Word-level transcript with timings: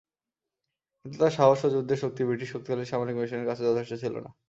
কিন্তু 1.05 1.17
তার 1.21 1.33
সাহস 1.37 1.59
ও 1.65 1.73
যুদ্ধের 1.75 1.99
শক্তি 2.03 2.21
ব্রিটিশ 2.27 2.49
শক্তিশালী 2.53 2.85
সামরিক 2.91 3.15
মেশিনের 3.17 3.49
কাছে 3.49 3.63
যথেষ্ট 3.69 3.93
ছিল 4.03 4.15
না। 4.25 4.31